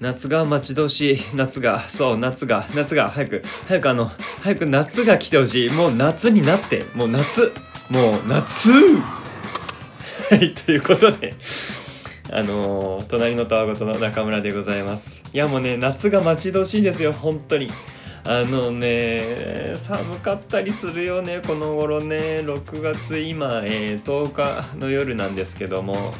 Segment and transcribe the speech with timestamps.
[0.00, 1.18] 夏が待ち遠しい。
[1.34, 5.70] 夏がそう夏が夏が早く早くあの早く夏が来てほしい。
[5.70, 6.84] もう夏になって。
[6.94, 7.52] もう夏。
[7.90, 8.70] もう夏。
[10.30, 11.34] はいということで。
[12.32, 15.22] あのー隣のたわごとの中村でございます。
[15.34, 17.12] いやもうね夏が待ち遠しいんですよ。
[17.12, 17.70] 本当に。
[18.24, 22.40] あのね寒かったりするよねこの頃ね。
[22.42, 26.14] 6月今、えー10日の夜なんですけども。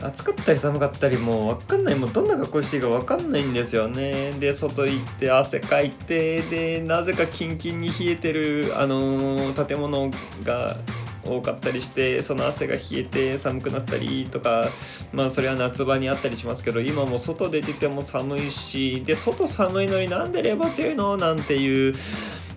[0.00, 4.32] 暑かったり寒かったりもう分かんないもうどんな格好していいか分かんないんですよね。
[4.32, 10.10] で外行って汗かいてでなぜかキンキンに冷えてるあのー建物
[10.42, 10.76] が
[11.24, 14.68] 多かったりしてその汗が冷えて寒くなったりとか
[15.12, 21.16] まあそれは夏場にあったりしますけど今も外出てても寒いしで外寒いのになんで冷房強いの？
[21.16, 21.94] なんていう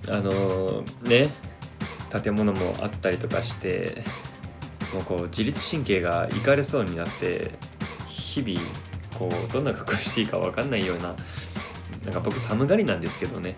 [0.09, 1.29] あのーね
[2.23, 4.03] 建物もあったりとかして
[4.93, 7.51] もうこう自律神経がいかれそうになって
[8.07, 8.59] 日々
[9.17, 11.15] こうどんな格好していいか分かんないような
[12.05, 13.55] なんか僕寒がりなんですけどね。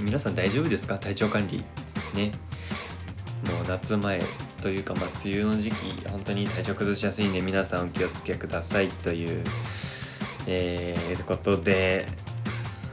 [0.00, 0.98] 皆さん大丈夫ですか？
[0.98, 1.64] 体調管理。
[2.14, 2.32] ね。
[3.46, 4.20] もう夏前
[4.60, 8.88] というかまあ梅雨の時期本当に体調崩しやすいんで皆さんお気をつけください。
[8.88, 9.44] という
[10.48, 12.06] えー、ことで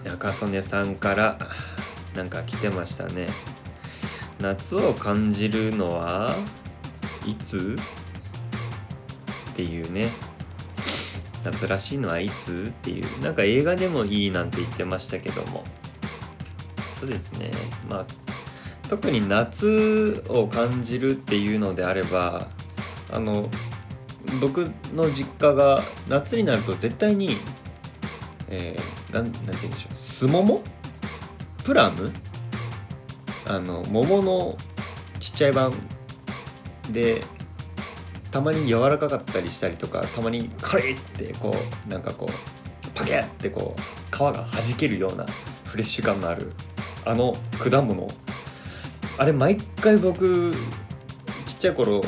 [0.04, 1.40] 中曽根さんから
[2.16, 3.28] なんか来てましたね。
[4.40, 6.36] 夏を感じるのは
[7.26, 7.78] いつ？
[9.52, 10.12] っていうね。
[11.44, 12.68] 夏らしいのはいつ？
[12.70, 13.20] っていう。
[13.22, 15.64] なんか映画でもいいなんて言ってましたけども。
[17.00, 17.52] そうですね。
[17.90, 18.06] まあ
[18.90, 22.48] 特に夏を感じるっていうのであれば
[23.12, 23.48] あの
[24.42, 27.38] 僕の実家が夏になると絶対に
[28.50, 29.96] えー、なんなんて言うんでしょう。
[29.96, 30.64] すもも？
[31.64, 32.12] プラム？
[33.48, 34.58] あの桃の
[35.20, 35.72] ちっちゃい版
[36.92, 37.24] で
[38.32, 41.56] たまに柔らかかったりしたりとかたまにカリッてこ
[41.88, 45.26] うなんかこうパケッてこう皮が弾けるような
[45.66, 46.52] フレッシュ感のある
[47.06, 48.08] あの果物。
[49.18, 50.54] あれ毎回僕
[51.46, 52.02] ちっちゃい頃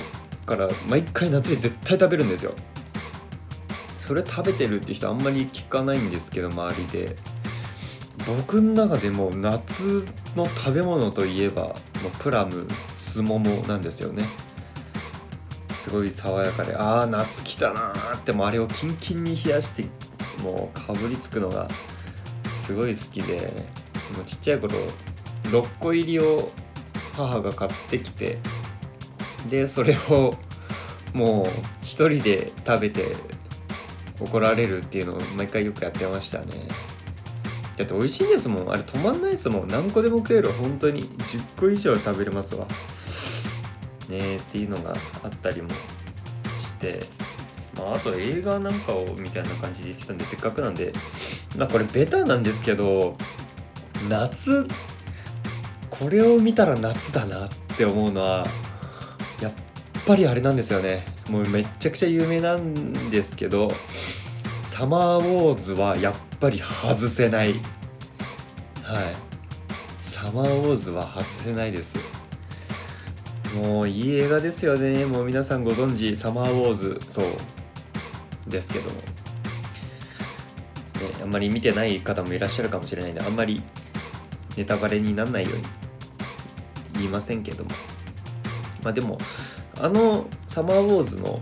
[0.46, 2.54] から毎回夏に絶対食べるんですよ。
[4.00, 7.16] それ食べてるって人あんまり聞かないんですけど周りで。
[8.28, 10.06] 僕の中でも夏
[10.36, 11.76] の食べ物といえば
[12.20, 14.26] プラムすももなんですよね。
[15.82, 19.86] すごい爽やかでああ夏来たなーってもうあれをキンキンに冷やして
[20.44, 21.68] もうかぶりつくのが
[22.66, 23.66] すごい好きで
[24.16, 24.76] もうちっちゃい頃
[25.46, 26.52] 6個入りを
[27.14, 28.38] 母が買ってきて
[29.50, 30.36] でそれを
[31.16, 31.48] もう
[31.82, 33.16] 一人で食べて
[34.20, 36.68] 怒られるっていうのを毎回よくやってましたね。
[37.76, 38.72] だって美味しいですもん。
[38.72, 39.68] あれ止まんないですもん。
[39.68, 40.52] 何個でも食える。
[40.52, 42.68] 本当に10個以上食べれますわ。
[44.12, 47.00] ねっていうのがあったりもして、
[47.78, 50.94] まあ、あと映画なんかをみたいな感じで言ってたんでせっかくなんで
[51.58, 53.18] まあこれベタなんですけど
[54.08, 54.68] 夏
[55.90, 58.46] これを見たら夏だなって思うのは
[59.42, 59.54] やっ
[60.06, 61.06] ぱりあれなんですよね。
[61.30, 63.72] もうめっちゃくちゃ有名なんですけど
[64.64, 67.54] サマーウォーズはやっぱり外せない。
[68.84, 69.16] はい。
[70.00, 71.98] サマーウォーズは外せないです。
[73.56, 75.06] もういい映画ですよね。
[75.06, 77.26] もう皆さんご存知サマーウォーズそう。
[78.48, 79.04] ですけども、ね、
[81.22, 83.62] あんまり見てない方もいらっしゃるかもしれないんであんまり
[84.58, 85.64] ネタバレにならないように
[86.96, 87.72] 言いませんけども。
[88.84, 89.18] まあでも
[89.80, 91.40] あのサマーウォーズの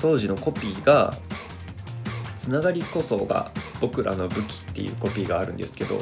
[0.00, 1.16] 当時のコピーが
[2.36, 5.98] つながりこそが僕らの武器っていうコピーがあるんですけど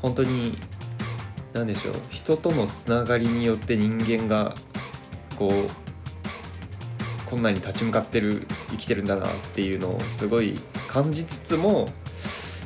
[0.00, 0.58] 本当に
[1.56, 4.54] 何でしょう人とのつながりによって人間が
[5.38, 5.52] こう
[7.24, 11.88] こんなに立ち向かってる生きてるんだなっていうのをすごい感じつつも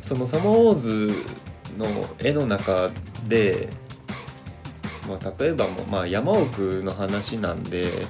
[0.03, 1.13] そのサマーウォーズ
[1.79, 1.87] の
[2.19, 2.91] 絵の中
[3.29, 3.69] で、
[5.09, 8.05] まあ、例えばもう、まあ、山奥の話なんで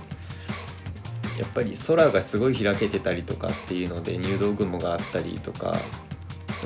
[1.38, 5.78] やっぱり空がすごい開けてたりとかっていうので入道雲があったりとか、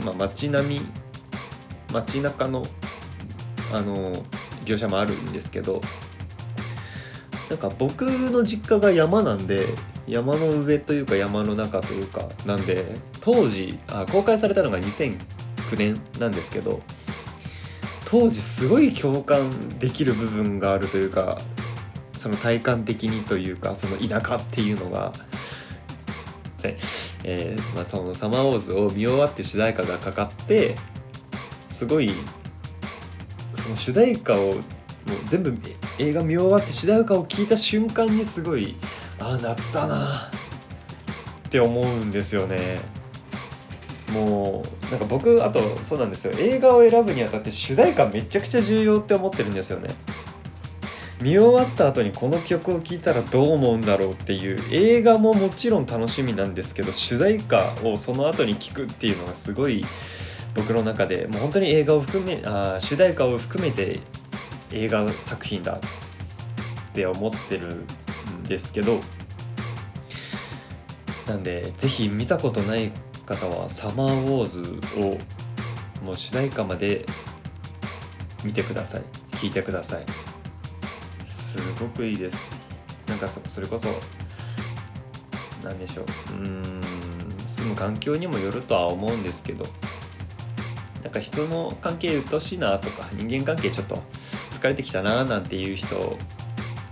[0.04, 0.80] まあ、街並み
[1.92, 2.64] 街中の
[3.74, 4.12] あの
[4.64, 5.80] 描写もあるんですけど
[7.50, 9.66] なんか僕の実家が山なんで
[10.06, 15.18] 山の上というか山の中というかなんで当時あ公開されたのが2009
[15.76, 16.80] 年なんですけど
[18.04, 19.50] 当時すごい共感
[19.80, 21.38] できる部分があるというか
[22.16, 25.12] その体感的にというかその田舎っていうのが、
[27.24, 30.76] えーまあ、その「サマーウォーズ」を見終わって主題歌がかかって
[31.70, 32.12] すごい
[33.64, 34.60] その主題歌をもう
[35.24, 35.54] 全部
[35.98, 38.76] 映画見終わって主題歌を聞いた瞬間にすごい
[39.18, 40.06] ああ夏だな
[41.46, 42.78] って思うんですよね。
[44.12, 46.34] もうなんか僕あとそうなんですよ。
[46.38, 49.94] 映画を選ぶにあたって主題歌めちゃくちゃ重要って思ってるんですよね。
[51.22, 59.86] 見終わった後にこの曲を聴いたらどう思うんだろうっていう映画ももちろん楽しみなんですけど主題歌をその後に聴くっていうのがすごい
[60.54, 64.00] 僕の中でもう本当に映画を含めあ主題歌を含めて
[64.72, 67.86] 映画作品だって思ってるん
[68.44, 69.00] ですけど
[71.26, 72.92] なんでぜひ見たことない
[73.26, 74.60] 方は「サマーウォーズ」
[75.00, 75.18] を
[76.04, 77.06] もう主題歌まで
[78.44, 79.02] 見てください。
[79.38, 80.04] 聴いてください。
[81.24, 82.36] すごくいいです。
[83.06, 83.88] なんかそそれこそ
[85.62, 86.06] 何でしょう。
[86.32, 86.80] うん
[87.46, 89.64] 住む環境にもよるとは思うんですけど。
[91.04, 94.02] なんか人の関係鬱陶しいなとか人間関係ちょっと
[94.50, 96.18] 疲れてきたななんていう人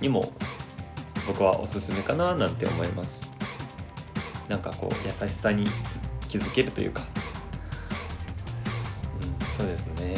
[0.03, 0.32] にも
[1.26, 3.31] 僕はおすすめかななんて思います。
[4.49, 5.67] なんかこう優しさに
[6.29, 7.06] 気づけるというか、
[9.41, 10.14] うん、そうですね。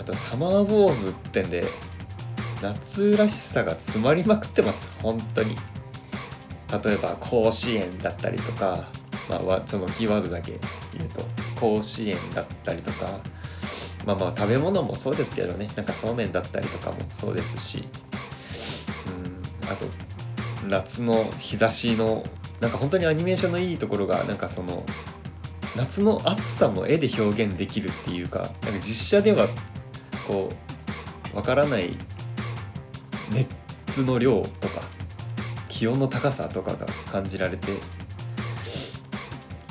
[0.00, 1.66] あとサマーウォーズってんで
[2.62, 4.90] 夏らしさが詰まりまくってます。
[5.02, 5.56] 本当に。
[6.82, 8.88] 例えば甲子園だったりとか、
[9.28, 10.58] まあ、そのキーワードだけ
[10.96, 11.43] 言うと。
[11.64, 13.20] 甲子園だったりとか
[14.04, 17.88] まあまあ食べ物もそうですけどねなんかそうめんだったりとかもそうですし
[19.06, 19.86] うんあと
[20.68, 22.22] 夏の日差しの
[22.60, 24.84] なんか本当にアニメーションのいいところがなんかその
[25.74, 29.48] 夏の暑さも絵で表現できるっていうかなんか実写では
[30.28, 30.50] こ
[31.32, 31.90] うわからない
[33.30, 34.82] 熱の量とか
[35.68, 37.72] 気温の高さとかが感じられて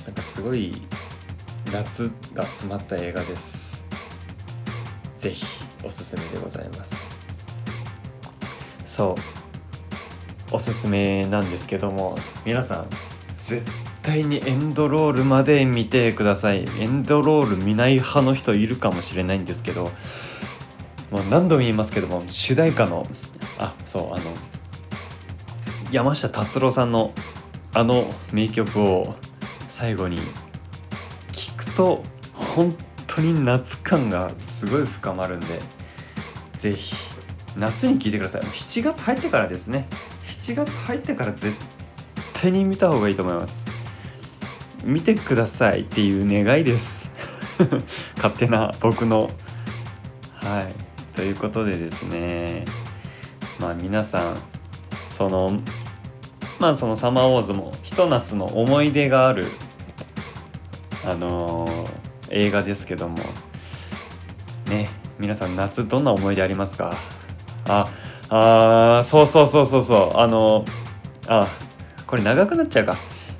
[0.05, 0.73] なんかすごい
[1.73, 3.83] 夏が詰まった映画です。
[5.17, 5.43] ぜひ
[5.83, 7.17] おすすめでございます。
[8.85, 9.15] そ
[10.51, 10.55] う。
[10.55, 12.15] おすすめなんですけども
[12.45, 12.87] 皆さん
[13.39, 13.63] 絶
[14.03, 16.63] 対にエンドロールまで見てください。
[16.77, 19.89] エンドロール見ない派の人いるかもしれないんですけど
[21.09, 23.07] もう何度も言いますけども主題歌の
[23.57, 24.31] あそうあの
[25.91, 27.13] 山下達郎さんの
[27.73, 29.15] あの名曲を
[29.69, 30.19] 最後に
[31.75, 32.03] と
[32.33, 32.75] 本
[33.07, 35.59] 当に夏感がすごい深まるんで
[36.53, 36.95] ぜひ
[37.57, 38.41] 夏に聴いてください。
[38.41, 39.87] 7月入ってからですね。
[40.27, 41.53] 7月入ってから絶
[42.33, 43.63] 対に見た方がいいと思います。
[44.83, 47.11] 見てくださいっていう願いです。
[48.17, 49.29] 勝手な僕の。
[50.33, 51.15] はい。
[51.15, 52.65] ということでですね。
[53.59, 54.37] まあ皆さん
[55.17, 55.57] その
[56.59, 59.47] まあその「サマーウォーズ」もひと夏の思い出がある
[61.05, 61.88] あの、
[62.29, 63.17] 映画ですけども。
[64.69, 64.88] ね
[65.19, 66.97] 皆さん夏どんな思い出ありますか？
[67.65, 67.88] あ
[68.29, 70.17] あそうそうそうそうそう。
[70.17, 70.65] あの
[71.27, 71.47] あ
[72.07, 72.97] これ長くなっちゃうか。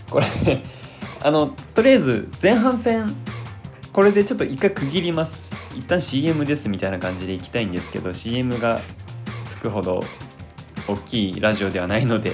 [0.10, 0.26] これ
[1.24, 3.16] あのとりあえず前半戦
[3.92, 5.54] これでちょっと一回区切ります。
[5.76, 8.80] 一旦 CM ですみたいな感じでいきたいんですけど CM が
[9.50, 10.04] つくほど
[10.88, 12.34] 大きいラジオではないので、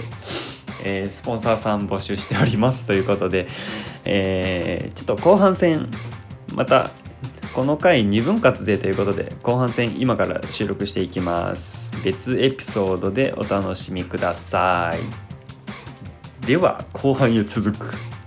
[0.83, 3.47] えー、スポンサーさん募集しておりますということで、
[4.05, 5.87] えー、ちょっと後半戦
[6.53, 6.91] また
[7.53, 11.91] この回2分割でということで後半戦今から収録していきます。
[12.03, 16.45] 別エピソードでお楽しみください。
[16.45, 18.18] では後半へ続く。